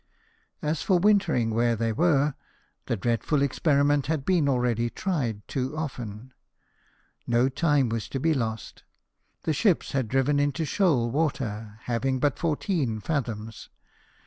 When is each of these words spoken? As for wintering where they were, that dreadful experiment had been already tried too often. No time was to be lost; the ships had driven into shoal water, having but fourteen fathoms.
As 0.63 0.81
for 0.81 0.97
wintering 0.97 1.51
where 1.51 1.75
they 1.75 1.93
were, 1.93 2.33
that 2.87 3.01
dreadful 3.01 3.43
experiment 3.43 4.07
had 4.07 4.25
been 4.25 4.49
already 4.49 4.89
tried 4.89 5.47
too 5.47 5.77
often. 5.77 6.33
No 7.27 7.49
time 7.49 7.87
was 7.87 8.09
to 8.09 8.19
be 8.19 8.33
lost; 8.33 8.81
the 9.43 9.53
ships 9.53 9.91
had 9.91 10.07
driven 10.07 10.39
into 10.39 10.65
shoal 10.65 11.11
water, 11.11 11.77
having 11.83 12.19
but 12.19 12.39
fourteen 12.39 12.99
fathoms. 12.99 13.69